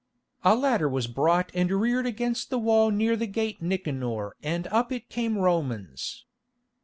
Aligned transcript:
A 0.43 0.55
ladder 0.55 0.89
was 0.89 1.05
brought 1.05 1.51
and 1.53 1.69
reared 1.69 2.07
against 2.07 2.49
the 2.49 2.57
wall 2.57 2.89
near 2.89 3.15
the 3.15 3.27
Gate 3.27 3.61
Nicanor 3.61 4.35
and 4.41 4.65
up 4.71 4.91
it 4.91 5.09
came 5.09 5.37
Romans. 5.37 6.25